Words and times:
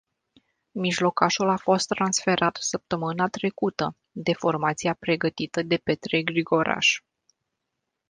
Mijlocașul 0.71 1.49
a 1.49 1.55
fost 1.57 1.87
transferat 1.87 2.57
săptămâna 2.61 3.27
trecută, 3.27 3.95
de 4.11 4.33
formația 4.33 4.93
pregătită 4.93 5.61
de 5.61 5.77
Petre 5.77 6.23
Grigoraș. 6.23 6.99